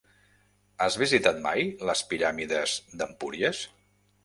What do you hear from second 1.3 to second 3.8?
mai les piràmides d'Empúries?